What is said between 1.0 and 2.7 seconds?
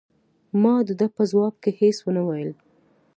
په ځواب کې هیڅ ونه ویل.